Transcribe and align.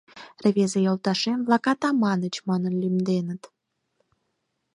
Рвезе 0.43 0.79
йолташем-влак 0.85 1.65
Атаманыч 1.71 2.35
манын 2.49 2.73
лӱмденыт. 2.81 3.41